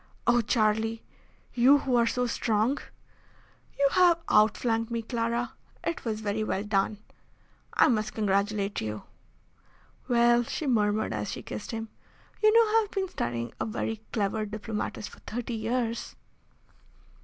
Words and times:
"Oh! 0.25 0.41
Charlie, 0.41 1.03
you 1.53 1.77
who 1.77 1.95
are 1.95 2.07
so 2.07 2.25
strong!" 2.25 2.79
"You 3.77 3.87
have 3.91 4.17
outflanked 4.29 4.89
me, 4.89 5.03
Clara. 5.03 5.53
It 5.83 6.03
was 6.05 6.21
very 6.21 6.43
well 6.43 6.63
done. 6.63 6.97
I 7.75 7.87
must 7.87 8.15
congratulate 8.15 8.81
you." 8.81 9.03
"Well," 10.07 10.41
she 10.41 10.65
murmured, 10.65 11.13
as 11.13 11.29
she 11.31 11.43
kissed 11.43 11.69
him, 11.69 11.89
"you 12.41 12.51
know 12.51 12.79
I 12.79 12.81
have 12.81 12.89
been 12.89 13.09
studying 13.09 13.53
a 13.59 13.65
very 13.67 14.01
clever 14.11 14.43
diplomatist 14.47 15.07
for 15.07 15.19
thirty 15.19 15.53
years." 15.53 16.15